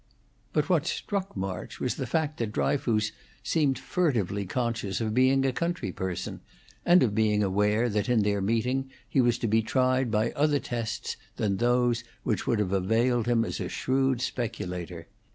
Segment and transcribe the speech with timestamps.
[0.51, 3.11] But what struck March was the fact that Dryfoos
[3.43, 6.39] seemed furtively conscious of being a country person,
[6.83, 10.57] and of being aware that in their meeting he was to be tried by other
[10.59, 15.07] tests than those which would have availed him as a shrewd speculator.